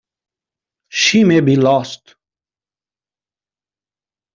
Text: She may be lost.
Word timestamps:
She 0.89 1.23
may 1.23 1.41
be 1.41 1.55
lost. 1.57 2.15